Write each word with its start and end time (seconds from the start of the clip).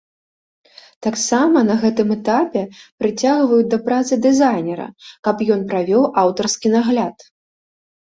Таксама, 1.07 1.57
на 1.67 1.75
гэтым 1.83 2.09
этапе 2.15 2.63
прыцягваюць 3.03 3.69
да 3.75 3.81
працы 3.91 4.13
дызайнера, 4.27 4.91
каб 5.31 5.47
ён 5.61 5.71
правёў 5.71 6.11
аўтарскі 6.27 6.67
нагляд. 6.79 7.33